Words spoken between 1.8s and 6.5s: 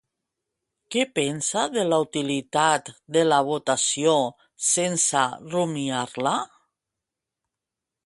la utilitat de la votació sense rumiar-la?